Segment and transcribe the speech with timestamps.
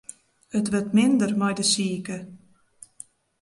[0.57, 2.17] It wurdt minder mei de sike.